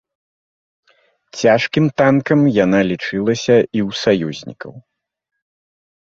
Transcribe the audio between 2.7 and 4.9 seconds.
лічылася і ў саюзнікаў.